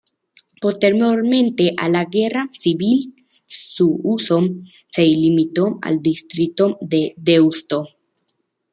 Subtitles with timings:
[0.59, 3.13] Posteriormente a la Guerra civil
[3.45, 4.41] su uso
[4.87, 7.87] se limitó al distrito de Deusto.